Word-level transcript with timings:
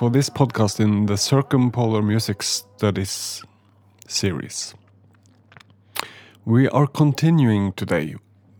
for 0.00 0.08
this 0.08 0.30
podcast 0.30 0.80
in 0.80 1.04
the 1.04 1.16
Circumpolar 1.18 2.00
Music 2.00 2.42
Studies 2.42 3.42
series. 4.08 4.74
We 6.46 6.70
are 6.70 6.86
continuing 6.86 7.74
today 7.74 8.14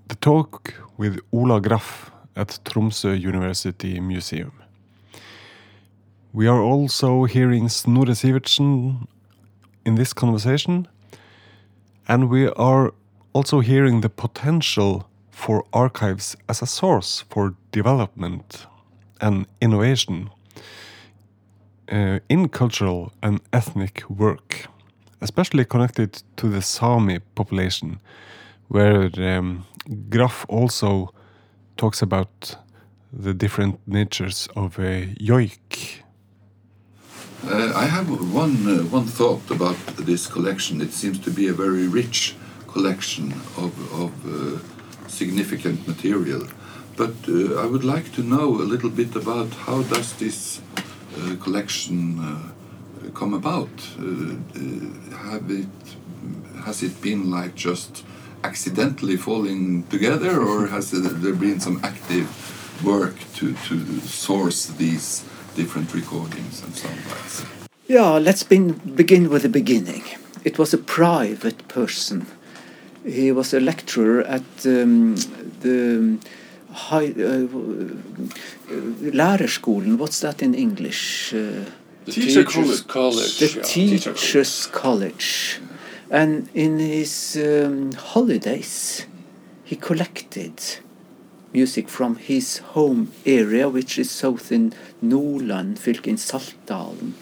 the 0.08 0.16
talk 0.16 0.74
with 0.98 1.18
Ola 1.32 1.62
Graff 1.62 2.10
at 2.36 2.58
Tromsø 2.64 3.18
University 3.18 4.00
Museum. 4.00 4.52
We 6.34 6.46
are 6.46 6.60
also 6.60 7.24
hearing 7.24 7.68
Snorre 7.68 8.14
Sivertsen 8.14 9.06
in 9.86 9.94
this 9.94 10.12
conversation, 10.12 10.88
and 12.06 12.28
we 12.28 12.48
are 12.48 12.92
also 13.32 13.60
hearing 13.60 14.02
the 14.02 14.10
potential 14.10 15.08
for 15.30 15.64
archives 15.72 16.36
as 16.50 16.60
a 16.60 16.66
source 16.66 17.24
for 17.30 17.54
development 17.72 18.66
and 19.22 19.46
innovation 19.62 20.28
uh, 21.90 22.18
in 22.28 22.48
cultural 22.48 23.12
and 23.22 23.40
ethnic 23.52 24.04
work, 24.08 24.66
especially 25.20 25.64
connected 25.64 26.22
to 26.36 26.48
the 26.48 26.62
Sami 26.62 27.18
population, 27.34 28.00
where 28.68 29.10
um, 29.18 29.66
Graff 30.08 30.46
also 30.48 31.12
talks 31.76 32.02
about 32.02 32.56
the 33.12 33.34
different 33.34 33.80
natures 33.86 34.48
of 34.54 34.78
a 34.78 35.14
yoik. 35.20 36.02
Uh, 37.44 37.72
I 37.74 37.86
have 37.86 38.08
one 38.34 38.56
uh, 38.66 38.84
one 38.90 39.06
thought 39.06 39.50
about 39.50 39.78
this 39.96 40.26
collection. 40.26 40.80
It 40.80 40.92
seems 40.92 41.18
to 41.20 41.30
be 41.30 41.48
a 41.48 41.54
very 41.54 41.88
rich 41.88 42.36
collection 42.66 43.32
of, 43.56 43.72
of 43.92 44.12
uh, 44.26 44.58
significant 45.08 45.88
material. 45.88 46.46
But 46.96 47.14
uh, 47.28 47.62
I 47.62 47.66
would 47.66 47.84
like 47.84 48.12
to 48.12 48.22
know 48.22 48.60
a 48.60 48.66
little 48.72 48.90
bit 48.90 49.16
about 49.16 49.48
how 49.66 49.82
does 49.82 50.12
this 50.18 50.60
collection 51.40 52.18
uh, 52.18 53.10
come 53.14 53.34
about? 53.34 53.68
Uh, 53.98 54.04
uh, 54.04 55.18
have 55.30 55.50
it 55.50 55.68
has 56.64 56.82
it 56.82 57.00
been 57.00 57.30
like 57.30 57.54
just 57.54 58.04
accidentally 58.44 59.16
falling 59.16 59.84
together, 59.84 60.40
or 60.40 60.66
has 60.76 60.90
there 60.90 61.34
been 61.34 61.60
some 61.60 61.80
active 61.82 62.28
work 62.84 63.16
to 63.34 63.54
to 63.68 64.00
source 64.00 64.66
these 64.66 65.24
different 65.56 65.92
recordings 65.94 66.62
and 66.62 66.72
soundbites? 66.74 67.44
Yeah, 67.86 68.18
let's 68.18 68.44
begin, 68.44 68.74
begin 68.94 69.28
with 69.30 69.42
the 69.42 69.48
beginning. 69.48 70.04
It 70.44 70.58
was 70.58 70.72
a 70.72 70.78
private 70.78 71.66
person. 71.68 72.26
He 73.04 73.32
was 73.32 73.52
a 73.52 73.60
lecturer 73.60 74.22
at 74.22 74.44
um, 74.64 75.16
the 75.60 76.18
high, 76.72 77.12
uh, 77.16 77.48
lærerskolen. 79.12 79.98
What's 79.98 80.20
that 80.20 80.42
in 80.42 80.54
English? 80.54 81.34
Uh, 81.34 81.64
The 82.06 82.12
Teacher 82.12 82.44
Teachers 82.44 82.80
College. 82.80 83.38
The 83.38 83.50
yeah. 83.56 83.62
Teachers 83.62 84.66
College. 84.72 85.60
And 86.10 86.48
in 86.54 86.78
his 86.78 87.36
um, 87.36 87.92
holidays, 87.92 89.06
he 89.64 89.76
collected 89.76 90.54
music 91.52 91.88
from 91.88 92.16
his 92.16 92.58
home 92.74 93.12
area, 93.26 93.68
which 93.68 93.98
is 93.98 94.10
south 94.10 94.50
in 94.50 94.72
Nordland, 95.02 95.78
fylke 95.78 96.08
in 96.08 96.16
Saltdalen. 96.16 97.12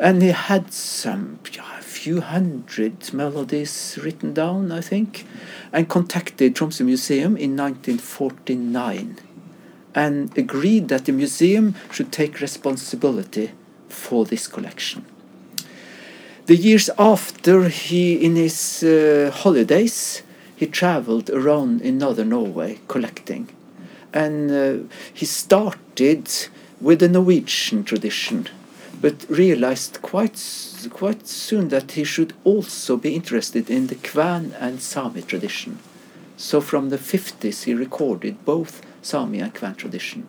And 0.00 0.22
he 0.22 0.28
had 0.28 0.72
some, 0.72 1.38
yeah, 1.52 1.78
a 1.78 1.82
few 1.82 2.22
hundred 2.22 3.12
melodies 3.12 3.98
written 4.02 4.32
down, 4.32 4.72
I 4.72 4.80
think, 4.80 5.26
and 5.74 5.90
contacted 5.90 6.56
Tromsø 6.56 6.86
Museum 6.86 7.36
in 7.36 7.54
1949 7.54 9.18
and 9.94 10.38
agreed 10.38 10.88
that 10.88 11.04
the 11.04 11.12
museum 11.12 11.74
should 11.90 12.10
take 12.12 12.40
responsibility 12.40 13.50
for 13.88 14.24
this 14.24 14.46
collection. 14.46 15.04
The 16.46 16.56
years 16.56 16.88
after 16.98 17.68
he, 17.68 18.14
in 18.24 18.36
his 18.36 18.82
uh, 18.82 19.30
holidays, 19.34 20.22
he 20.56 20.66
traveled 20.66 21.28
around 21.28 21.82
in 21.82 21.98
northern 21.98 22.30
Norway 22.30 22.78
collecting. 22.88 23.48
And 24.12 24.50
uh, 24.50 24.88
he 25.12 25.26
started 25.26 26.28
with 26.80 27.00
the 27.00 27.08
Norwegian 27.08 27.84
tradition, 27.84 28.48
but 29.00 29.28
realized 29.28 30.02
quite, 30.02 30.38
quite 30.90 31.26
soon 31.26 31.68
that 31.68 31.92
he 31.92 32.04
should 32.04 32.34
also 32.44 32.96
be 32.96 33.14
interested 33.14 33.70
in 33.70 33.86
the 33.86 33.94
Kven 33.94 34.52
and 34.60 34.80
Sami 34.80 35.22
tradition. 35.22 35.78
So 36.36 36.60
from 36.60 36.90
the 36.90 36.98
50s 36.98 37.64
he 37.64 37.74
recorded 37.74 38.44
both 38.44 38.82
Sami 39.02 39.40
and 39.40 39.54
Kven 39.54 39.76
tradition. 39.76 40.26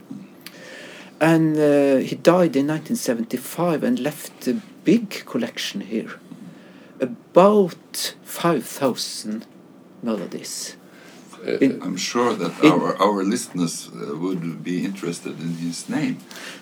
And 1.19 1.55
uh, 1.55 1.97
he 1.97 2.15
died 2.15 2.55
in 2.55 2.67
1975 2.67 3.83
and 3.83 3.99
left 3.99 4.47
a 4.47 4.61
big 4.83 5.09
collection 5.25 5.81
here. 5.81 6.19
About 6.99 8.15
5,000 8.23 9.45
melodies. 10.01 10.75
Uh, 11.47 11.57
In- 11.65 11.81
I'm 11.81 11.97
sure 11.97 12.33
that 12.35 12.51
In- 12.63 12.71
our 12.71 12.95
our 13.05 13.23
listeners 13.23 13.89
uh, 13.89 14.15
would 14.23 14.63
be 14.63 14.85
interested 14.85 15.39
in 15.39 15.51
his 15.67 15.89
name, 15.89 16.15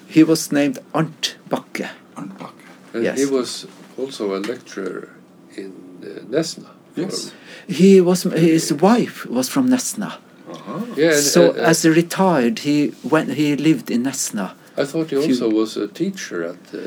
He 0.08 0.24
was 0.24 0.52
named 0.52 0.80
Arnt 0.94 1.36
Bakke. 1.50 1.90
Arnt 2.16 2.38
Bakke. 2.40 2.66
and 2.94 3.04
yes. 3.04 3.20
he 3.20 3.26
was 3.26 3.68
also 3.98 4.24
a 4.36 4.40
lecturer 4.40 5.10
in 5.56 5.72
uh, 6.04 6.08
Nesna. 6.34 6.70
Yes. 6.96 7.32
He 7.68 8.02
was 8.02 8.24
his 8.24 8.74
wife 8.74 9.26
was 9.30 9.48
from 9.50 9.70
Nesna. 9.70 10.10
Uh 10.50 10.56
-huh. 10.56 10.98
Yeah, 10.98 11.14
and, 11.16 11.24
so 11.36 11.42
uh, 11.42 11.50
uh, 11.50 11.70
as 11.72 11.86
a 11.86 11.92
retired, 11.92 12.60
he 12.60 12.92
went. 13.04 13.30
He 13.34 13.56
lived 13.56 13.90
in 13.90 14.04
Nesna. 14.04 14.48
I 14.78 14.86
thought 14.86 15.10
he 15.12 15.18
few- 15.22 15.30
also 15.30 15.50
was 15.62 15.78
a 15.78 15.88
teacher 15.88 16.38
at 16.52 16.62
uh, 16.74 16.80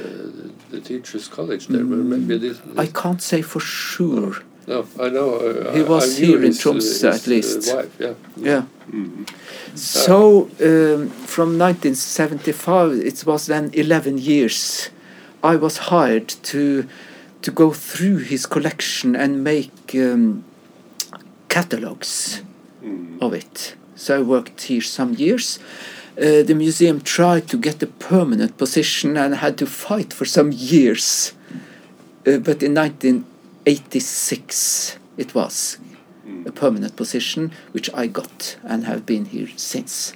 the 0.70 0.80
Teachers 0.80 1.28
College 1.28 1.66
there. 1.69 1.84
but 1.84 1.98
maybe 1.98 2.38
this, 2.38 2.56
I 2.76 2.86
can't 3.03 3.22
say 3.22 3.42
for 3.42 3.60
sure. 3.60 4.34
No, 4.66 4.86
I 5.00 5.08
know. 5.08 5.34
Uh, 5.36 5.72
He 5.74 5.82
was 5.82 6.04
I 6.04 6.20
knew 6.20 6.26
here 6.26 6.38
in 6.38 6.52
his, 6.52 6.58
uh, 6.58 6.70
Tromsø 6.70 7.14
at 7.14 7.26
least. 7.26 7.68
Uh, 7.68 7.76
wife, 7.76 7.94
yeah. 7.98 8.14
Yeah. 8.36 8.62
So 9.74 10.42
um, 10.60 11.08
from 11.26 11.58
1975, 11.58 12.92
it 12.92 13.24
was 13.26 13.46
then 13.46 13.70
11 13.72 14.18
years. 14.18 14.90
I 15.42 15.56
was 15.56 15.76
hired 15.90 16.28
to 16.50 16.86
to 17.42 17.50
go 17.50 17.72
through 17.72 18.18
his 18.18 18.46
collection 18.46 19.16
and 19.16 19.42
make 19.42 19.72
um, 19.96 20.44
catalogs 21.48 22.42
of 23.20 23.34
it. 23.34 23.74
So 23.96 24.20
I 24.20 24.22
worked 24.22 24.62
here 24.62 24.80
some 24.80 25.14
years. 25.14 25.58
Uh, 26.16 26.42
the 26.42 26.54
museum 26.54 27.00
tried 27.00 27.48
to 27.48 27.56
get 27.56 27.82
a 27.82 27.86
permanent 27.86 28.58
position 28.58 29.16
and 29.16 29.34
had 29.36 29.56
to 29.58 29.66
fight 29.66 30.12
for 30.12 30.24
some 30.24 30.52
years. 30.52 31.32
Uh, 32.26 32.38
but 32.38 32.62
in 32.62 32.74
1986 33.64 34.98
it 35.16 35.34
was 35.34 35.78
a 36.46 36.52
permanent 36.52 36.96
position, 36.96 37.52
which 37.72 37.92
I 37.94 38.06
got 38.06 38.56
and 38.64 38.84
have 38.84 39.04
been 39.06 39.26
here 39.26 39.48
since. 39.56 40.14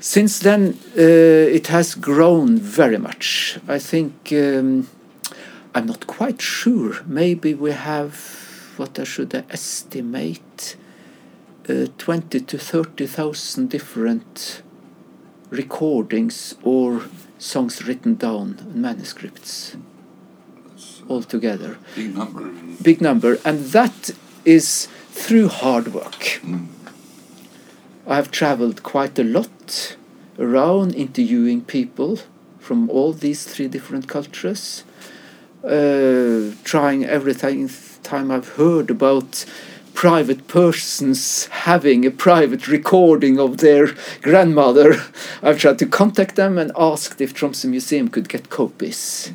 Since 0.00 0.38
then, 0.40 0.78
uh, 0.96 1.56
it 1.58 1.66
has 1.68 1.94
grown 1.94 2.58
very 2.58 2.98
much. 2.98 3.58
I 3.66 3.78
think 3.78 4.32
um, 4.32 4.88
I'm 5.74 5.86
not 5.86 6.06
quite 6.06 6.40
sure. 6.40 7.02
Maybe 7.06 7.54
we 7.54 7.72
have 7.72 8.14
what 8.76 8.98
I 8.98 9.04
should 9.04 9.34
estimate 9.50 10.76
uh, 11.68 11.86
20 11.98 12.40
to 12.40 12.58
30,000 12.58 13.68
different 13.68 14.62
recordings 15.50 16.54
or 16.62 17.02
songs 17.38 17.84
written 17.86 18.14
down 18.14 18.58
in 18.60 18.80
manuscripts 18.80 19.76
altogether. 21.08 21.78
big 21.94 22.14
number. 22.14 22.50
Big 22.82 23.00
number, 23.00 23.38
and 23.44 23.66
that 23.66 24.10
is 24.44 24.88
through 25.10 25.48
hard 25.48 25.92
work. 25.94 26.40
Mm. 26.42 26.66
I 28.06 28.16
have 28.16 28.30
traveled 28.30 28.82
quite 28.82 29.18
a 29.18 29.24
lot 29.24 29.96
around 30.38 30.94
interviewing 30.94 31.62
people 31.62 32.20
from 32.60 32.88
all 32.90 33.12
these 33.12 33.44
three 33.44 33.68
different 33.68 34.08
cultures, 34.08 34.84
uh, 35.64 36.52
trying 36.64 37.04
everything. 37.04 37.70
Time 38.02 38.30
I've 38.30 38.50
heard 38.50 38.90
about 38.90 39.44
private 39.94 40.46
persons 40.46 41.46
having 41.46 42.04
a 42.04 42.10
private 42.10 42.68
recording 42.68 43.40
of 43.40 43.58
their 43.58 43.94
grandmother, 44.20 45.02
I've 45.42 45.58
tried 45.58 45.78
to 45.80 45.86
contact 45.86 46.36
them 46.36 46.58
and 46.58 46.70
asked 46.76 47.20
if 47.20 47.34
Tromsø 47.34 47.70
Museum 47.70 48.08
could 48.08 48.28
get 48.28 48.50
copies. 48.50 49.32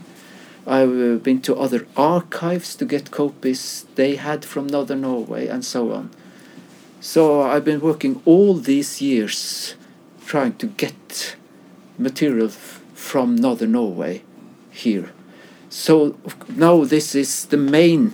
I've 0.71 0.97
uh, 0.97 1.17
been 1.17 1.41
to 1.41 1.57
other 1.57 1.85
archives 1.97 2.75
to 2.77 2.85
get 2.85 3.11
copies 3.11 3.85
they 3.95 4.15
had 4.15 4.45
from 4.45 4.67
Northern 4.67 5.01
Norway 5.01 5.47
and 5.47 5.65
so 5.65 5.91
on. 5.91 6.11
So 7.01 7.41
I've 7.41 7.65
been 7.65 7.81
working 7.81 8.21
all 8.23 8.53
these 8.53 9.01
years 9.01 9.75
trying 10.25 10.55
to 10.59 10.67
get 10.67 11.35
material 11.97 12.47
from 12.47 13.35
Northern 13.35 13.73
Norway 13.73 14.23
here. 14.69 15.11
So 15.69 16.15
now 16.47 16.85
this 16.85 17.15
is 17.15 17.47
the 17.47 17.57
main, 17.57 18.13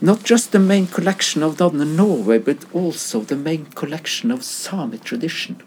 not 0.00 0.22
just 0.22 0.52
the 0.52 0.60
main 0.60 0.86
collection 0.86 1.42
of 1.42 1.58
Northern 1.58 1.96
Norway, 1.96 2.38
but 2.38 2.64
also 2.72 3.22
the 3.22 3.36
main 3.36 3.66
collection 3.66 4.30
of 4.30 4.44
Sami 4.44 4.98
tradition. 4.98 5.60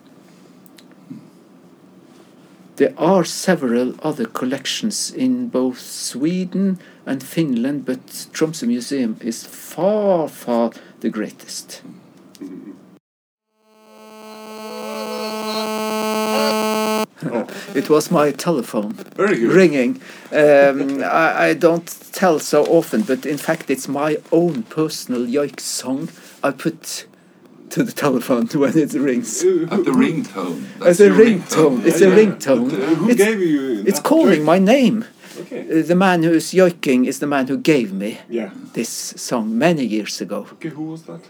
There 2.80 2.94
are 2.98 3.26
several 3.26 3.96
other 4.02 4.26
collections 4.26 5.12
in 5.12 5.50
both 5.50 5.82
Sweden 5.82 6.80
and 7.06 7.22
Finland, 7.22 7.84
but 7.84 8.06
Tromsø 8.32 8.68
Museum 8.68 9.18
is 9.20 9.44
far, 9.44 10.30
far 10.30 10.72
the 11.02 11.10
greatest. 11.10 11.82
it 17.76 17.90
was 17.90 18.12
my 18.12 18.32
telephone 18.32 18.96
ringing. 19.18 20.02
Um, 20.32 21.04
I, 21.04 21.50
I 21.50 21.54
don't 21.56 21.86
tell 22.14 22.40
so 22.40 22.64
often, 22.64 23.02
but 23.02 23.26
in 23.26 23.38
fact, 23.38 23.70
it's 23.70 23.90
my 23.90 24.20
own 24.32 24.64
personal 24.64 25.26
yoik 25.26 25.60
song 25.60 26.08
I 26.42 26.52
put 26.52 27.09
to 27.72 27.84
the 27.84 27.92
telephone 27.92 28.48
when 28.62 28.78
it 28.78 28.94
rings. 28.94 29.44
At 29.44 29.84
the 29.86 29.92
ringtone. 29.92 30.64
As 30.86 31.00
a 31.00 31.06
your 31.06 31.16
ringtone. 31.16 31.86
It's 31.86 32.02
a 32.02 32.06
Yeah, 32.10 32.16
yeah. 32.16 32.26
ringtone. 32.26 32.70
But, 32.72 32.80
uh, 32.82 32.96
who 32.96 33.10
It's- 33.10 33.28
gave 33.28 33.40
you? 33.42 33.84
It's 33.86 34.00
calling 34.00 34.40
joy? 34.42 34.46
my 34.54 34.60
name. 34.60 35.06
Okay. 35.42 35.62
Uh, 35.80 35.84
the 35.88 35.96
man 35.96 36.24
who's 36.24 36.52
yoiking 36.54 37.06
is 37.08 37.20
the 37.20 37.28
man 37.28 37.48
who 37.48 37.58
gave 37.58 37.94
me 37.94 38.18
Yeah. 38.30 38.50
this 38.74 38.90
song 39.16 39.58
many 39.58 39.86
years 39.86 40.20
ago. 40.22 40.46
Okay, 40.54 40.70
who 40.70 40.84
was 40.92 41.02
that? 41.04 41.22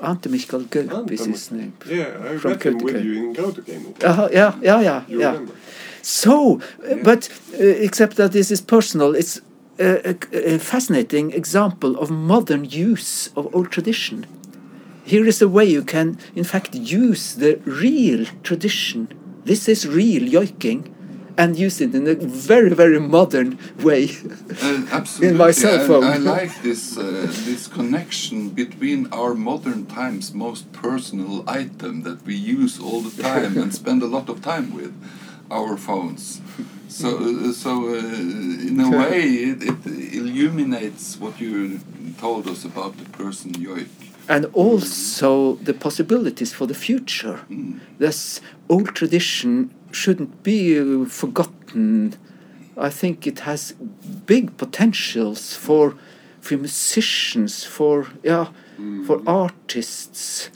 Ante 0.00 0.28
Mikael 0.28 0.64
Gaup 0.70 1.10
is 1.10 1.24
his 1.24 1.50
name. 1.50 1.72
Yeah, 1.88 2.08
I 2.32 2.36
From 2.38 2.50
met 2.52 2.62
him 2.66 2.78
with 2.78 3.02
you 3.04 3.12
in 3.28 3.34
Kautokeino. 3.34 3.88
Uh, 4.04 4.28
yeah, 4.32 4.52
yeah, 4.62 4.80
yeah, 4.82 5.02
You 5.08 5.20
yeah. 5.20 5.32
remember? 5.32 5.54
So, 6.02 6.60
uh, 6.90 6.96
but 7.02 7.30
uh, 7.58 7.86
except 7.86 8.16
that 8.16 8.32
this 8.32 8.50
is 8.50 8.60
personal, 8.60 9.14
it's 9.14 9.40
a, 9.78 10.10
a, 10.10 10.54
a 10.54 10.58
fascinating 10.58 11.32
example 11.32 11.96
of 11.98 12.10
modern 12.10 12.64
use 12.66 13.30
of 13.34 13.48
old 13.54 13.70
tradition. 13.70 14.26
Here 15.04 15.26
is 15.26 15.42
a 15.42 15.48
way 15.48 15.66
you 15.66 15.82
can, 15.82 16.18
in 16.34 16.44
fact, 16.44 16.74
use 16.74 17.34
the 17.34 17.60
real 17.66 18.26
tradition. 18.42 19.08
This 19.44 19.68
is 19.68 19.86
real 19.86 20.22
yoiking, 20.22 20.94
and 21.36 21.56
use 21.56 21.80
it 21.80 21.94
in 21.94 22.06
a 22.06 22.14
very, 22.14 22.70
very 22.70 23.00
modern 23.00 23.58
way. 23.80 24.08
Uh, 24.62 24.86
absolutely. 24.92 25.28
In 25.28 25.36
my 25.36 25.50
cell 25.50 25.80
I- 25.80 25.86
phone. 25.86 26.04
I, 26.04 26.16
like 26.16 26.62
this 26.62 26.96
uh, 26.96 27.26
this 27.44 27.66
connection 27.68 28.50
between 28.50 29.12
our 29.12 29.34
modern 29.34 29.86
times 29.86 30.32
most 30.32 30.72
personal 30.72 31.44
item 31.48 32.02
that 32.02 32.24
we 32.24 32.34
use 32.34 32.80
all 32.80 33.00
the 33.00 33.22
time 33.22 33.58
and 33.58 33.74
spend 33.74 34.02
a 34.02 34.06
lot 34.06 34.28
of 34.28 34.42
time 34.42 34.72
with, 34.74 34.94
our 35.50 35.76
phones. 35.76 36.40
So, 36.88 37.08
uh, 37.08 37.52
so 37.52 37.88
uh, 37.88 38.68
in 38.68 38.80
a 38.80 38.90
way, 38.90 39.22
it, 39.50 39.62
it 39.62 40.14
illuminates 40.14 41.18
what 41.18 41.40
you 41.40 41.80
told 42.18 42.46
us 42.48 42.64
about 42.64 42.96
the 42.96 43.04
person 43.10 43.52
Joik. 43.52 43.88
And 44.28 44.46
also 44.52 45.54
the 45.56 45.74
possibilities 45.74 46.52
for 46.52 46.66
the 46.66 46.74
future. 46.74 47.40
Mm. 47.50 47.80
This 47.98 48.40
old 48.68 48.94
tradition 48.94 49.74
shouldn't 49.92 50.42
be 50.42 51.04
forgotten. 51.06 52.16
I 52.76 52.90
think 52.90 53.26
it 53.26 53.40
has 53.40 53.72
big 54.26 54.56
potentials 54.56 55.54
for 55.54 55.94
for 56.40 56.56
musicians, 56.58 57.64
for 57.64 58.08
yeah, 58.22 58.48
for 59.06 59.18
mm. 59.18 59.28
artists. 59.28 60.50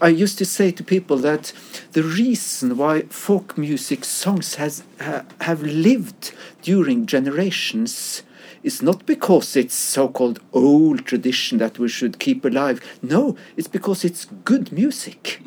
I 0.00 0.08
used 0.08 0.38
to 0.38 0.44
say 0.44 0.70
to 0.72 0.84
people 0.84 1.16
that 1.18 1.52
the 1.92 2.02
reason 2.02 2.76
why 2.76 3.02
folk 3.02 3.56
music 3.56 4.04
songs 4.04 4.56
has 4.56 4.84
ha, 5.00 5.24
have 5.40 5.62
lived 5.62 6.32
during 6.62 7.06
generations 7.06 8.22
is 8.64 8.82
not 8.82 9.06
because 9.06 9.54
it's 9.54 9.74
so-called 9.74 10.40
old 10.52 11.04
tradition 11.04 11.58
that 11.58 11.78
we 11.78 11.88
should 11.88 12.18
keep 12.18 12.44
alive. 12.44 12.80
No, 13.02 13.36
it's 13.56 13.68
because 13.68 14.04
it's 14.04 14.26
good 14.44 14.72
music. 14.72 15.40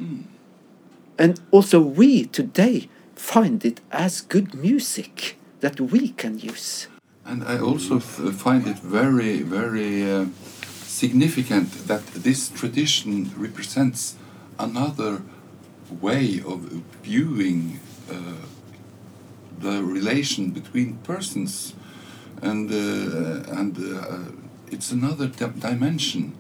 And 1.17 1.41
also 1.51 1.81
we 1.81 2.25
today 2.25 2.87
find 3.15 3.65
it 3.65 3.81
as 3.91 4.21
good 4.21 4.53
music 4.53 5.37
that 5.59 5.81
we 5.81 6.09
can 6.09 6.39
use. 6.39 6.87
And 7.25 7.43
I 7.43 7.59
also 7.59 7.97
f- 7.97 8.33
find 8.35 8.67
it 8.67 8.79
very, 8.79 9.41
very 9.41 10.09
uh, 10.09 10.27
significant 10.85 11.87
that 11.87 12.05
this 12.13 12.49
tradition 12.49 13.31
represents 13.35 14.15
another 14.59 15.21
way 16.01 16.41
of 16.45 16.59
viewing 17.03 17.79
uh, 18.09 18.13
the 19.59 19.83
relation 19.83 20.51
between 20.51 20.97
persons, 21.03 21.73
and 22.41 22.71
uh, 22.71 23.59
and 23.59 23.77
uh, 23.77 24.17
it's 24.71 24.91
another 24.91 25.27
di- 25.27 25.59
dimension 25.69 26.33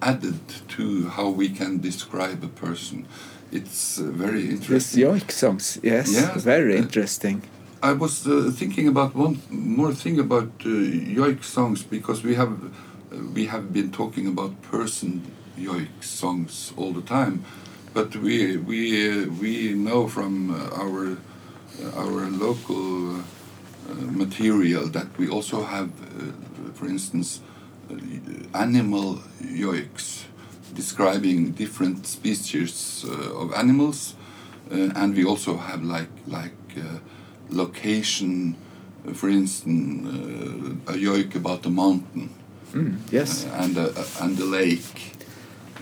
added 0.00 0.40
to 0.68 1.08
how 1.08 1.28
we 1.28 1.48
can 1.48 1.78
describe 1.80 2.42
a 2.44 2.48
person. 2.48 3.06
It's 3.50 3.98
uh, 3.98 4.04
very 4.04 4.48
interesting. 4.50 5.02
yoik 5.04 5.30
songs, 5.32 5.78
yes, 5.82 6.12
Yeah. 6.12 6.36
very 6.36 6.76
interesting. 6.76 7.42
I 7.82 7.92
was 7.92 8.26
uh, 8.26 8.50
thinking 8.54 8.88
about 8.88 9.14
one 9.14 9.38
more 9.50 9.94
thing 9.94 10.18
about 10.18 10.50
uh, 10.64 10.68
yoik 10.68 11.42
songs 11.44 11.82
because 11.82 12.22
we 12.24 12.34
have 12.34 12.52
uh, 12.52 13.16
we 13.34 13.46
have 13.46 13.72
been 13.72 13.90
talking 13.90 14.26
about 14.26 14.50
person 14.62 15.22
yoik 15.56 16.02
songs 16.02 16.72
all 16.76 16.92
the 16.92 17.02
time, 17.02 17.44
but 17.94 18.14
we 18.16 18.56
we 18.56 18.80
uh, 19.08 19.28
we 19.40 19.74
know 19.74 20.08
from 20.08 20.50
uh, 20.50 20.82
our 20.82 21.16
our 21.96 22.28
local 22.30 23.16
uh, 23.16 23.22
material 23.94 24.86
that 24.88 25.06
we 25.18 25.28
also 25.28 25.62
have, 25.64 25.88
uh, 25.88 26.72
for 26.74 26.86
instance, 26.86 27.40
uh, 27.90 27.94
animal 28.58 29.20
yoiks 29.42 30.24
describing 30.74 31.52
different 31.52 32.06
species 32.06 33.04
uh, 33.08 33.40
of 33.42 33.52
animals, 33.54 34.14
and 34.70 35.14
we 35.16 35.24
also 35.24 35.56
have 35.56 35.82
like 35.82 36.10
like 36.26 36.52
location, 37.50 38.54
for 39.14 39.28
instance, 39.28 40.06
a 40.86 40.92
yoik 40.92 41.34
about 41.34 41.64
a 41.66 41.70
mountain 41.70 42.28
Yes. 43.10 43.46
uh, 43.46 43.62
and 43.62 43.76
a, 43.78 44.04
and 44.20 44.38
a 44.38 44.44
lake. 44.44 45.12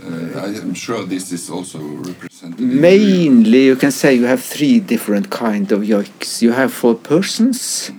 Uh, 0.04 0.38
I 0.38 0.46
am 0.62 0.74
sure 0.74 1.04
this 1.04 1.32
is 1.32 1.50
also 1.50 1.78
represented. 1.80 2.60
Mainly, 2.60 3.64
you 3.64 3.76
can 3.76 3.90
say 3.90 4.14
you 4.14 4.26
have 4.26 4.42
three 4.42 4.78
different 4.78 5.30
kind 5.30 5.72
of 5.72 5.80
yoiks. 5.80 6.42
You 6.42 6.52
have 6.52 6.72
for 6.72 6.94
persons, 6.94 7.90
uh, 7.90 7.94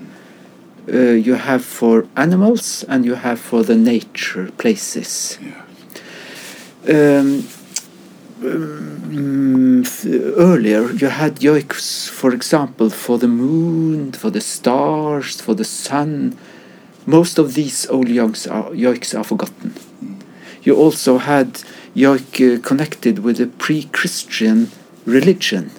you 0.96 1.36
have 1.36 1.63
for 1.63 2.08
animals, 2.15 2.84
and 2.88 3.06
you 3.06 3.15
have 3.15 3.39
for 3.39 3.63
the 3.63 3.75
nature 3.75 4.51
places. 4.58 5.38
Yeah. 5.41 5.63
Um, 6.89 7.48
um, 8.44 9.84
earlier, 10.38 10.91
you 10.91 11.08
had 11.08 11.38
yoiks, 11.38 12.08
for 12.10 12.34
example, 12.34 12.89
for 12.89 13.17
the 13.17 13.27
moon, 13.27 14.13
for 14.13 14.29
the 14.29 14.41
stars, 14.41 15.41
for 15.41 15.53
the 15.53 15.65
sun. 15.65 16.38
Most 17.06 17.38
of 17.39 17.53
these 17.53 17.88
old 17.89 18.08
yoiks 18.08 18.50
are, 18.50 18.72
yoiks 18.72 19.17
are 19.17 19.24
forgotten. 19.24 19.74
You 20.62 20.75
also 20.75 21.17
had 21.17 21.63
yoik 21.96 22.58
uh, 22.58 22.62
connected 22.62 23.20
with 23.20 23.38
the 23.38 23.48
pre-Christian 23.48 24.72
religion, 25.06 25.72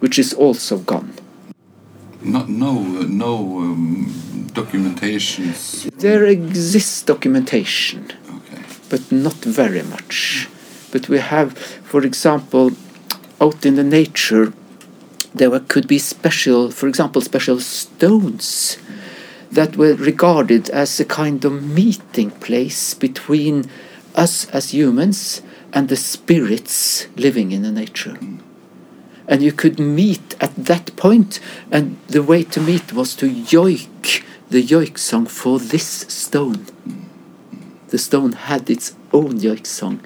which 0.00 0.18
is 0.18 0.32
also 0.32 0.78
gone. 0.78 1.12
No, 2.22 2.44
no, 2.44 2.70
uh, 2.70 3.06
no 3.06 3.60
um, 3.60 4.29
documentations. 4.50 5.90
There 5.96 6.24
exists 6.26 7.02
documentation. 7.02 8.12
Okay. 8.36 8.62
but 8.90 9.10
not 9.10 9.36
very 9.36 9.82
much. 9.82 10.48
But 10.92 11.08
we 11.08 11.18
have, 11.20 11.56
for 11.56 12.04
example, 12.04 12.72
out 13.40 13.64
in 13.64 13.76
the 13.76 13.84
nature, 13.84 14.52
there 15.32 15.48
were, 15.48 15.60
could 15.60 15.86
be 15.86 15.98
special, 15.98 16.70
for 16.70 16.88
example, 16.88 17.22
special 17.22 17.60
stones 17.60 18.76
that 19.50 19.76
were 19.76 19.94
regarded 19.94 20.68
as 20.70 21.00
a 21.00 21.04
kind 21.04 21.44
of 21.44 21.62
meeting 21.62 22.30
place 22.32 22.92
between 22.94 23.70
us 24.14 24.48
as 24.50 24.74
humans 24.74 25.40
and 25.72 25.88
the 25.88 25.96
spirits 25.96 27.06
living 27.16 27.52
in 27.52 27.62
the 27.62 27.70
nature. 27.70 28.18
And 29.28 29.42
you 29.42 29.52
could 29.52 29.78
meet 29.78 30.34
at 30.40 30.54
that 30.56 30.96
point, 30.96 31.38
and 31.70 31.96
the 32.08 32.22
way 32.22 32.42
to 32.42 32.60
meet 32.60 32.92
was 32.92 33.14
to 33.16 33.30
yoik 33.30 34.24
the 34.50 34.62
yoik 34.62 34.98
song 34.98 35.26
for 35.26 35.58
this 35.58 35.88
stone 36.08 36.66
the 37.90 37.98
stone 37.98 38.32
had 38.32 38.70
its 38.70 38.94
own 39.12 39.40
yoik 39.40 39.66
song. 39.66 40.00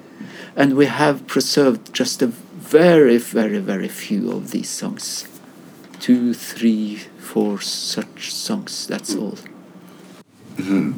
And 0.55 0.75
we 0.75 0.87
have 0.87 1.27
preserved 1.27 1.93
just 1.93 2.21
a 2.21 2.27
very, 2.27 3.17
very, 3.17 3.59
very 3.59 3.87
few 3.87 4.31
of 4.31 4.51
these 4.51 4.69
songs. 4.69 5.27
Two, 5.99 6.33
three, 6.33 6.97
four 7.19 7.61
such 7.61 8.33
songs, 8.33 8.87
that's 8.87 9.15
all. 9.15 9.37
uh, 10.57 10.91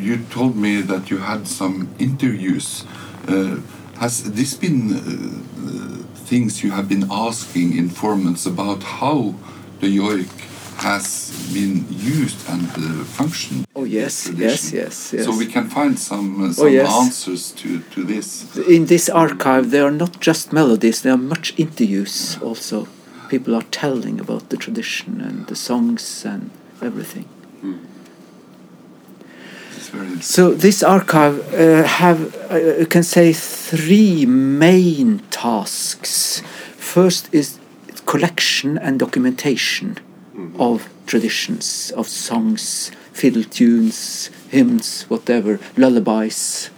you 0.00 0.18
told 0.30 0.56
me 0.56 0.80
that 0.82 1.10
you 1.10 1.18
had 1.18 1.48
some 1.48 1.88
interviews. 1.98 2.84
Uh, 3.26 3.56
has 3.98 4.32
this 4.32 4.54
been 4.54 4.92
uh, 4.94 6.04
things 6.14 6.62
you 6.62 6.70
have 6.70 6.88
been 6.88 7.06
asking 7.10 7.76
informants 7.76 8.46
about 8.46 8.82
how 8.82 9.34
the 9.80 9.98
yoik 9.98 10.47
has 10.78 11.30
been 11.52 11.86
used 11.90 12.48
and 12.48 12.68
uh, 12.68 13.04
functioned? 13.04 13.66
Oh 13.74 13.84
yes, 13.84 14.28
yes, 14.28 14.72
yes, 14.72 15.12
yes. 15.12 15.24
So 15.24 15.36
we 15.36 15.46
can 15.46 15.68
find 15.68 15.98
some 15.98 16.44
uh, 16.44 16.52
some 16.52 16.72
yes. 16.72 16.92
answers 16.92 17.52
to, 17.52 17.80
to 17.80 18.04
this. 18.04 18.56
In 18.56 18.86
this 18.86 19.08
archive, 19.08 19.70
there 19.70 19.84
are 19.84 19.96
not 20.04 20.20
just 20.20 20.52
melodies; 20.52 21.02
there 21.02 21.14
are 21.14 21.24
much 21.34 21.54
interviews 21.56 22.38
also. 22.42 22.88
People 23.28 23.54
are 23.54 23.66
telling 23.70 24.20
about 24.20 24.48
the 24.48 24.56
tradition 24.56 25.20
and 25.20 25.46
the 25.48 25.56
songs 25.56 26.24
and 26.24 26.50
everything. 26.80 27.28
Interesting. 29.74 30.22
So 30.22 30.54
this 30.54 30.82
archive 30.82 31.36
uh, 31.52 31.82
have 31.84 32.34
uh, 32.50 32.56
you 32.80 32.86
can 32.86 33.02
say 33.02 33.32
three 33.32 34.26
main 34.26 35.20
tasks. 35.30 36.42
First 36.76 37.28
is 37.32 37.58
collection 38.06 38.78
and 38.78 38.98
documentation 38.98 39.98
of 40.58 40.88
traditions, 41.06 41.92
of 41.96 42.06
songs, 42.06 42.90
fiddle 43.12 43.44
tunes, 43.44 44.30
hymns, 44.50 45.02
whatever, 45.04 45.58
lullabies. 45.76 46.70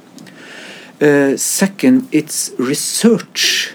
Uh, 1.00 1.36
second, 1.36 2.08
it's 2.12 2.52
research 2.58 3.74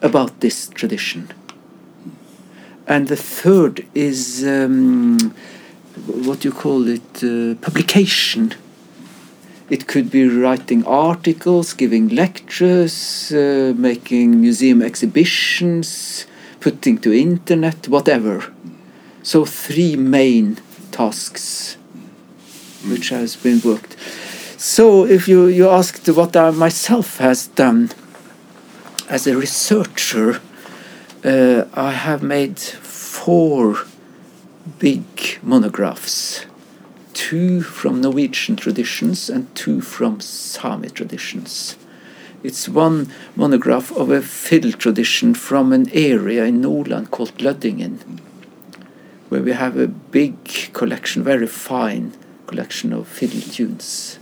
about 0.00 0.40
this 0.40 0.68
tradition. 0.68 1.28
And 2.86 3.08
the 3.08 3.16
third 3.16 3.86
is 3.94 4.44
um, 4.44 5.34
what 6.06 6.44
you 6.44 6.52
call 6.52 6.88
it? 6.88 7.22
Uh, 7.22 7.54
publication. 7.60 8.54
It 9.70 9.86
could 9.86 10.10
be 10.10 10.28
writing 10.28 10.84
articles, 10.84 11.72
giving 11.72 12.08
lectures, 12.08 13.32
uh, 13.32 13.72
making 13.76 14.40
museum 14.40 14.82
exhibitions, 14.82 16.26
putting 16.60 16.98
to 16.98 17.12
internet, 17.12 17.88
whatever. 17.88 18.52
So 19.22 19.44
three 19.44 19.96
main 19.96 20.58
tasks 20.90 21.76
which 22.88 23.10
has 23.10 23.36
been 23.36 23.60
worked. 23.64 23.96
So 24.58 25.04
if 25.04 25.28
you, 25.28 25.46
you 25.46 25.68
asked 25.68 26.08
what 26.08 26.36
I 26.36 26.50
myself 26.50 27.18
has 27.18 27.48
done 27.48 27.90
as 29.08 29.26
a 29.26 29.36
researcher, 29.36 30.40
uh, 31.24 31.64
I 31.74 31.92
have 31.92 32.22
made 32.22 32.58
four 32.58 33.76
big 34.78 35.38
monographs 35.42 36.46
two 37.12 37.62
from 37.62 38.00
Norwegian 38.00 38.56
traditions 38.56 39.28
and 39.28 39.54
two 39.54 39.80
from 39.80 40.20
Sami 40.20 40.88
traditions. 40.88 41.76
It's 42.42 42.68
one 42.68 43.12
monograph 43.36 43.92
of 43.92 44.10
a 44.10 44.22
fiddle 44.22 44.72
tradition 44.72 45.34
from 45.34 45.72
an 45.72 45.88
area 45.92 46.44
in 46.44 46.62
Nordland 46.62 47.10
called 47.10 47.38
Lødingen, 47.38 48.20
where 49.32 49.42
we 49.42 49.52
have 49.52 49.78
a 49.78 49.88
big 49.88 50.34
collection, 50.74 51.24
very 51.24 51.46
fine 51.46 52.12
collection 52.46 52.92
of 52.92 53.08
fiddle 53.08 53.40
tunes. 53.40 54.18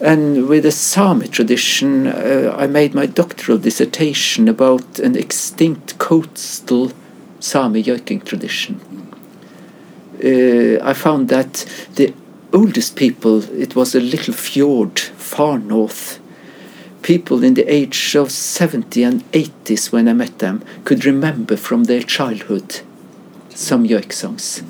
And 0.00 0.48
with 0.48 0.64
the 0.64 0.72
Sami 0.72 1.28
tradition, 1.28 2.08
uh, 2.08 2.56
I 2.58 2.66
made 2.66 2.92
my 2.92 3.06
doctoral 3.06 3.58
dissertation 3.58 4.48
about 4.48 4.98
an 4.98 5.14
extinct 5.14 5.96
coastal 5.98 6.90
Sami 7.38 7.80
yoiking 7.84 8.24
tradition. 8.24 8.80
Uh, 10.16 10.84
I 10.84 10.92
found 10.92 11.28
that 11.28 11.64
the 11.94 12.12
oldest 12.52 12.96
people, 12.96 13.44
it 13.56 13.76
was 13.76 13.94
a 13.94 14.00
little 14.00 14.34
fjord 14.34 14.98
far 14.98 15.60
north. 15.60 16.18
People 17.02 17.44
in 17.44 17.54
the 17.54 17.72
age 17.72 18.16
of 18.16 18.32
70 18.32 19.04
and 19.04 19.30
80s, 19.30 19.92
when 19.92 20.08
I 20.08 20.14
met 20.14 20.40
them, 20.40 20.64
could 20.84 21.04
remember 21.04 21.56
from 21.56 21.84
their 21.84 22.02
childhood 22.02 22.80
some 23.54 23.86
yoik 23.86 24.12
songs. 24.12 24.62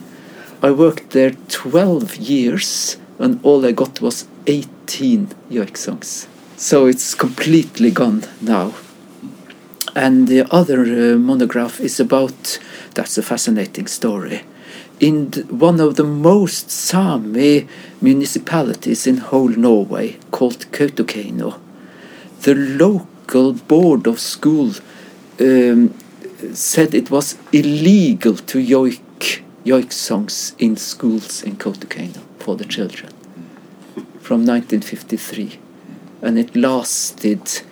I 0.62 0.70
worked 0.70 1.10
there 1.10 1.32
12 1.48 2.16
years, 2.16 2.96
and 3.18 3.40
all 3.42 3.64
I 3.66 3.72
got 3.72 4.00
was 4.00 4.26
18 4.46 5.28
yoik 5.50 5.76
songs. 5.76 6.28
So 6.56 6.86
it's 6.86 7.14
completely 7.14 7.90
gone 7.90 8.24
now. 8.40 8.74
And 9.94 10.28
the 10.28 10.46
other 10.52 10.82
uh, 10.82 11.18
monograph 11.18 11.80
is 11.80 12.00
about 12.00 12.58
that's 12.94 13.18
a 13.18 13.22
fascinating 13.22 13.86
story. 13.86 14.42
In 15.00 15.32
one 15.50 15.80
of 15.80 15.96
the 15.96 16.04
most 16.04 16.70
Sami 16.70 17.66
municipalities 18.00 19.06
in 19.06 19.16
whole 19.16 19.48
Norway, 19.48 20.18
called 20.30 20.70
Kautokeino, 20.70 21.58
the 22.42 22.54
local 22.54 23.52
board 23.52 24.06
of 24.06 24.20
school 24.20 24.72
um, 25.40 25.94
said 26.54 26.94
it 26.94 27.10
was 27.10 27.36
illegal 27.52 28.34
to 28.36 28.58
yoik, 28.58 29.42
yoik 29.64 29.92
songs 29.92 30.54
in 30.58 30.76
schools 30.76 31.42
in 31.42 31.56
Kautokeino 31.56 32.20
for 32.38 32.56
the 32.56 32.64
children 32.64 33.12
from 34.20 34.44
1953. 34.46 35.58
And 36.22 36.38
it 36.38 36.54
lasted 36.54 37.62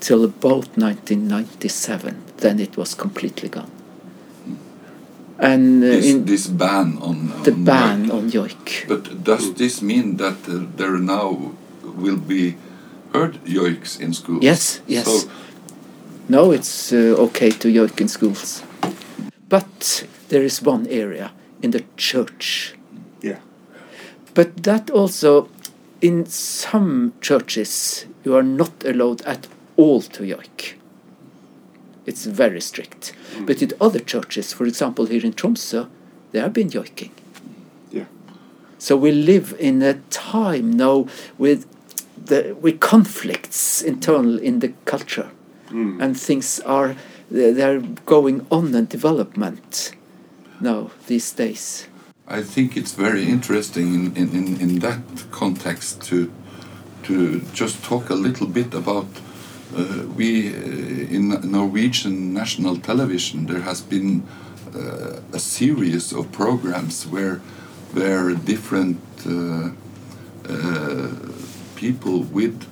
till 0.00 0.24
about 0.24 0.66
1997. 0.76 2.16
Then 2.38 2.58
it 2.58 2.76
was 2.76 2.94
completely 2.94 3.48
gone. 3.48 3.70
And 5.38 5.82
uh, 5.82 5.86
This, 5.86 6.06
in 6.06 6.24
this 6.26 6.46
ban 6.48 6.98
on, 7.00 7.42
the 7.44 7.52
ban 7.52 8.06
yoik. 8.06 8.14
on 8.14 8.30
yoik. 8.30 8.88
But 8.88 9.24
does 9.24 9.54
this 9.54 9.80
mean 9.80 10.16
that 10.16 10.36
uh, 10.48 10.66
there 10.76 10.98
now 10.98 11.52
will 11.82 12.16
be 12.18 12.56
heard 13.14 13.42
yoiks 13.44 13.98
in 14.00 14.12
schools? 14.12 14.42
Yes, 14.42 14.80
yes. 14.86 15.06
So 15.06 15.30
No, 16.30 16.52
it's 16.52 16.92
uh, 16.92 17.16
okay 17.26 17.50
to 17.50 17.66
yoik 17.66 18.00
in 18.00 18.06
schools. 18.06 18.62
But 19.48 20.06
there 20.28 20.44
is 20.44 20.62
one 20.62 20.86
area 20.86 21.32
in 21.60 21.72
the 21.72 21.84
church. 21.96 22.76
Yeah. 23.20 23.40
But 24.34 24.62
that 24.62 24.90
also, 24.90 25.48
in 26.00 26.26
some 26.26 27.14
churches, 27.20 28.06
you 28.22 28.36
are 28.36 28.44
not 28.44 28.70
allowed 28.84 29.22
at 29.22 29.48
all 29.76 30.02
to 30.02 30.22
yoik. 30.22 30.74
It's 32.06 32.26
very 32.26 32.60
strict. 32.60 33.12
But 33.40 33.60
in 33.60 33.72
other 33.80 33.98
churches, 33.98 34.52
for 34.52 34.66
example, 34.66 35.06
here 35.06 35.26
in 35.26 35.32
Tromsø, 35.32 35.88
there 36.30 36.42
have 36.42 36.52
been 36.52 36.70
yoiking. 36.70 37.10
Yeah. 37.90 38.06
So 38.78 38.96
we 38.96 39.10
live 39.10 39.56
in 39.58 39.82
a 39.82 39.94
time 40.10 40.74
now 40.74 41.08
with 41.38 41.66
the 42.24 42.56
with 42.60 42.78
conflicts 42.78 43.82
internal 43.82 44.38
in 44.38 44.60
the 44.60 44.72
culture, 44.84 45.32
and 45.70 46.18
things 46.18 46.60
are 46.60 46.94
they're 47.30 47.80
going 48.06 48.46
on 48.50 48.74
and 48.74 48.88
development 48.88 49.92
now 50.60 50.90
these 51.06 51.32
days. 51.32 51.86
I 52.28 52.42
think 52.42 52.76
it's 52.76 52.92
very 52.92 53.24
interesting 53.24 53.94
in, 53.94 54.16
in, 54.16 54.28
in, 54.34 54.60
in 54.60 54.78
that 54.80 55.02
context 55.30 56.02
to 56.08 56.30
to 57.02 57.40
just 57.52 57.82
talk 57.82 58.10
a 58.10 58.14
little 58.14 58.46
bit 58.46 58.74
about 58.74 59.08
uh, 59.76 60.04
we 60.16 60.48
uh, 60.48 61.16
in 61.16 61.28
Norwegian 61.50 62.34
national 62.34 62.76
television 62.76 63.46
there 63.46 63.62
has 63.62 63.80
been 63.80 64.22
uh, 64.74 65.20
a 65.32 65.38
series 65.38 66.12
of 66.12 66.30
programs 66.30 67.06
where 67.06 67.40
where 67.92 68.34
different 68.34 69.00
uh, 69.26 69.70
uh, 70.48 71.08
people 71.76 72.22
with 72.32 72.66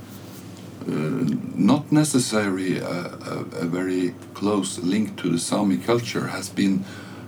not 0.88 1.92
necessarily 1.92 2.78
a, 2.78 2.84
a, 2.86 3.44
a 3.60 3.64
very 3.66 4.14
close 4.34 4.78
link 4.78 5.16
to 5.16 5.30
the 5.30 5.38
Sami 5.38 5.76
culture 5.76 6.28
has 6.28 6.48
been 6.48 6.84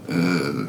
uh, 0.08 0.66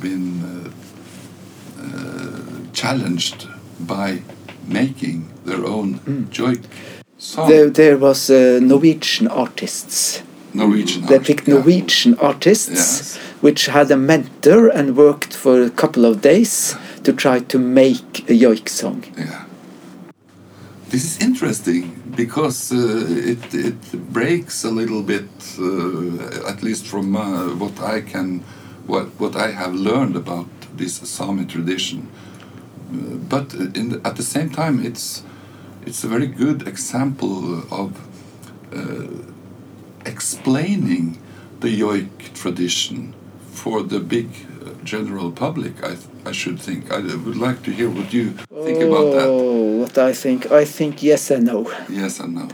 been 0.00 0.42
uh, 0.42 1.82
uh, 1.82 2.72
challenged 2.72 3.48
by 3.80 4.22
making 4.66 5.30
their 5.44 5.64
own 5.64 5.98
joik 6.30 6.62
song. 7.18 7.48
There, 7.48 7.70
there 7.70 7.96
was 7.98 8.30
uh, 8.30 8.58
Norwegian 8.62 9.28
artists. 9.28 10.22
Norwegian. 10.54 11.06
They 11.06 11.16
art, 11.16 11.24
picked 11.26 11.48
yeah. 11.48 11.54
Norwegian 11.54 12.14
artists, 12.18 12.68
Yes. 12.70 13.16
which 13.40 13.66
had 13.66 13.90
a 13.90 13.96
mentor 13.96 14.68
and 14.68 14.96
worked 14.96 15.34
for 15.34 15.62
a 15.62 15.70
couple 15.70 16.04
of 16.04 16.20
days 16.20 16.76
to 17.04 17.12
try 17.12 17.40
to 17.40 17.58
make 17.58 18.28
a 18.28 18.34
joik 18.38 18.68
song. 18.68 19.04
Yeah. 19.16 19.44
This 20.92 21.04
is 21.04 21.22
interesting 21.22 22.02
because 22.14 22.70
uh, 22.70 22.76
it 23.32 23.54
it 23.54 24.12
breaks 24.12 24.62
a 24.62 24.70
little 24.70 25.02
bit, 25.02 25.30
uh, 25.58 26.50
at 26.50 26.62
least 26.62 26.86
from 26.86 27.16
uh, 27.16 27.56
what 27.56 27.80
I 27.80 28.02
can, 28.02 28.40
what 28.86 29.06
what 29.18 29.34
I 29.34 29.52
have 29.52 29.74
learned 29.74 30.16
about 30.16 30.48
this 30.76 30.96
Sami 30.96 31.46
tradition. 31.46 32.08
Uh, 32.92 33.16
but 33.26 33.48
the, 33.48 34.02
at 34.04 34.16
the 34.16 34.22
same 34.22 34.50
time, 34.50 34.84
it's 34.84 35.22
it's 35.86 36.04
a 36.04 36.08
very 36.08 36.26
good 36.26 36.68
example 36.68 37.62
of 37.70 37.90
uh, 38.76 39.06
explaining 40.04 41.16
the 41.60 41.68
yoik 41.68 42.34
tradition 42.34 43.14
for 43.50 43.82
the 43.82 43.98
big 43.98 44.28
uh, 44.28 44.74
general 44.84 45.32
public. 45.32 45.82
I 45.82 45.96
I 46.24 46.32
should 46.32 46.60
think. 46.60 46.90
I 46.92 46.98
would 46.98 47.36
like 47.36 47.62
to 47.64 47.72
hear 47.72 47.90
what 47.90 48.12
you 48.12 48.30
think 48.64 48.80
about 48.82 49.12
that. 49.12 49.26
Oh, 49.26 49.80
what 49.80 49.98
I 49.98 50.12
think. 50.12 50.50
I 50.52 50.64
think 50.64 51.02
yes 51.02 51.30
and 51.30 51.46
no. 51.46 51.70
Yes 51.88 52.20
and 52.20 52.34
no. 52.34 52.48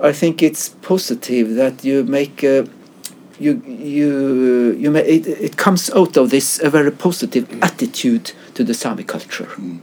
I 0.00 0.12
think 0.12 0.42
it's 0.42 0.68
positive 0.68 1.54
that 1.54 1.84
you 1.84 2.04
make 2.04 2.42
a, 2.42 2.66
you 3.38 3.62
you 3.66 4.72
you 4.72 4.90
may, 4.90 5.02
it, 5.02 5.26
it 5.26 5.56
comes 5.56 5.90
out 5.90 6.16
of 6.16 6.30
this 6.30 6.60
a 6.62 6.70
very 6.70 6.90
positive 6.90 7.46
attitude 7.62 8.32
to 8.54 8.64
the 8.64 8.74
Sami 8.74 9.04
culture, 9.04 9.46
hmm. 9.46 9.78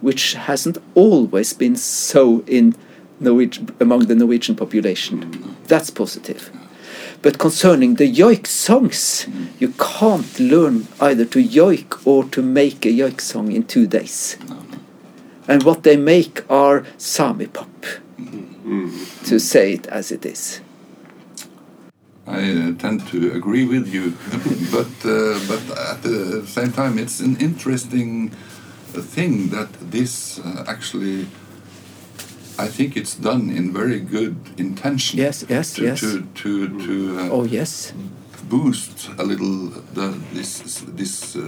which 0.00 0.34
hasn't 0.34 0.78
always 0.94 1.52
been 1.52 1.76
so 1.76 2.42
in 2.46 2.74
Norwegian 3.20 3.74
among 3.80 4.06
the 4.06 4.14
Norwegian 4.14 4.56
population. 4.56 5.22
Hmm. 5.22 5.52
That's 5.66 5.90
positive. 5.90 6.50
But 7.20 7.38
concerning 7.38 7.96
the 7.96 8.10
yoik 8.10 8.46
songs, 8.46 9.26
you 9.58 9.74
can't 9.78 10.38
learn 10.38 10.86
either 11.00 11.24
to 11.24 11.42
yoik 11.42 12.06
or 12.06 12.24
to 12.24 12.42
make 12.42 12.86
a 12.86 12.90
yoik 12.90 13.20
song 13.20 13.50
in 13.50 13.64
two 13.64 13.86
days. 13.86 14.36
And 15.48 15.62
what 15.64 15.82
they 15.82 15.96
make 15.96 16.48
are 16.50 16.84
Sami 16.96 17.46
pop, 17.46 17.86
to 19.24 19.38
say 19.40 19.72
it 19.72 19.86
as 19.88 20.12
it 20.12 20.24
is. 20.24 20.60
I 22.26 22.52
uh, 22.52 22.72
tend 22.74 23.06
to 23.08 23.32
agree 23.32 23.64
with 23.64 23.88
you, 23.88 24.10
but 24.70 24.92
uh, 25.08 25.40
but 25.48 25.62
at 25.92 26.02
the 26.02 26.46
same 26.46 26.72
time, 26.72 26.98
it's 26.98 27.20
an 27.20 27.36
interesting 27.38 28.30
thing 28.92 29.48
that 29.48 29.68
this 29.90 30.38
uh, 30.38 30.64
actually. 30.68 31.26
I 32.58 32.68
think 32.68 32.96
it's 32.96 33.14
done 33.14 33.50
in 33.56 33.72
very 33.72 34.00
good 34.00 34.34
intention. 34.56 35.18
Yes, 35.18 35.44
yes, 35.48 35.74
to, 35.74 35.82
yes. 35.84 36.00
To 36.00 36.22
to 36.42 36.50
to 36.86 37.18
uh, 37.20 37.36
Oh 37.36 37.44
yes, 37.44 37.92
boost 38.48 39.10
a 39.18 39.22
little 39.22 39.72
the 39.94 40.14
this 40.34 40.82
this 40.96 41.36
uh, 41.36 41.42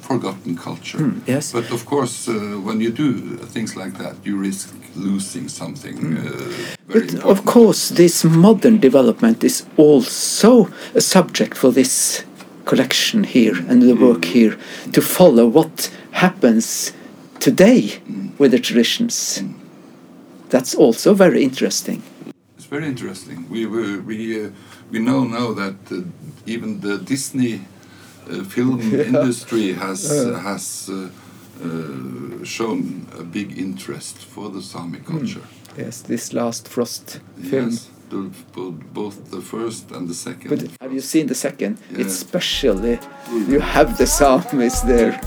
forgotten 0.00 0.56
culture. 0.56 0.98
Mm, 0.98 1.20
yes. 1.26 1.52
But 1.52 1.70
of 1.72 1.84
course, 1.84 2.28
uh, 2.28 2.34
when 2.66 2.80
you 2.80 2.90
do 2.92 3.36
things 3.54 3.76
like 3.76 3.98
that, 3.98 4.14
you 4.24 4.36
risk 4.40 4.74
losing 4.96 5.48
something 5.48 5.96
uh, 5.98 6.20
Hmm. 6.20 6.92
but 6.92 6.96
important. 7.02 7.24
of 7.24 7.44
course 7.44 7.94
this 7.94 8.24
modern 8.24 8.78
development 8.80 9.44
is 9.44 9.64
also 9.76 10.68
a 10.94 11.00
subject 11.00 11.56
for 11.56 11.72
this 11.72 12.24
collection 12.64 13.24
here 13.24 13.56
and 13.68 13.82
the 13.82 13.94
work 13.94 14.24
here 14.24 14.56
to 14.92 15.00
follow 15.00 15.46
what 15.46 15.90
happens 16.10 16.92
today 17.40 17.82
with 18.38 18.50
the 18.52 18.58
traditions. 18.60 19.42
That's 20.54 20.74
also 20.78 21.14
very 21.14 21.42
interesting. 21.42 22.00
It's 22.56 22.66
very 22.70 22.86
interesting. 22.86 23.38
We 23.50 23.66
we 23.66 23.98
we, 24.10 24.44
uh, 24.44 24.50
we 24.92 24.98
know 24.98 25.24
now 25.24 25.54
that 25.54 25.76
uh, 25.90 26.02
even 26.46 26.80
the 26.80 26.98
Disney 26.98 27.54
uh, 28.30 28.44
film 28.44 28.80
industry 29.08 29.72
has 29.72 30.00
uh, 30.10 30.38
has 30.48 30.88
uh, 30.88 30.94
uh, 31.64 32.44
shown 32.44 33.06
a 33.18 33.22
big 33.24 33.58
interest 33.58 34.16
for 34.18 34.48
the 34.54 34.62
Sami 34.62 34.98
culture. 34.98 35.42
Yes, 35.76 36.02
this 36.02 36.32
last 36.32 36.68
Frost 36.68 37.20
Hmm. 37.36 37.50
film. 37.50 37.70
Yes, 37.70 37.88
the, 38.10 38.30
both, 38.94 39.16
the 39.30 39.40
first 39.40 39.90
and 39.90 40.08
the 40.08 40.14
second. 40.14 40.48
But 40.50 40.60
have 40.80 40.92
you 40.94 41.00
seen 41.00 41.26
the 41.26 41.34
second? 41.34 41.78
Yeah. 41.90 42.00
It's 42.02 42.14
specially 42.14 42.98
you 43.52 43.60
have 43.60 43.96
the 43.98 44.06
Samis 44.06 44.82
there, 44.86 45.20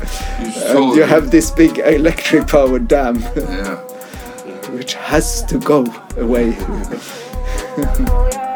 you 0.72 0.96
you 0.98 1.03
have 1.03 1.29
this 1.31 1.51
big 1.51 1.79
electric 1.79 2.48
powered 2.48 2.88
dam, 2.88 3.15
yeah. 3.36 3.87
Which 4.88 4.94
has 4.94 5.44
to 5.44 5.60
go 5.60 5.86
away. 6.15 6.56